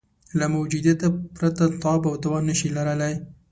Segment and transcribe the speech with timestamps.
[0.39, 3.13] له موجودیته پرته تاب او توان نه شي لرلای.